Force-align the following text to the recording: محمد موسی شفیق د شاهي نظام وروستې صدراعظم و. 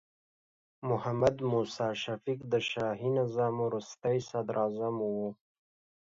محمد 0.89 1.35
موسی 1.51 1.89
شفیق 2.03 2.39
د 2.51 2.53
شاهي 2.69 3.09
نظام 3.19 3.53
وروستې 3.67 4.17
صدراعظم 4.29 4.95
و. 5.15 5.15